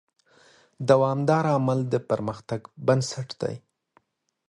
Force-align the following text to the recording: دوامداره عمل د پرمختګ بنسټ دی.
دوامداره 0.89 1.51
عمل 1.57 1.79
د 1.93 1.95
پرمختګ 2.09 2.61
بنسټ 2.85 3.29
دی. 3.41 3.55